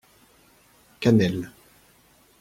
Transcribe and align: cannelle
cannelle 1.01 1.45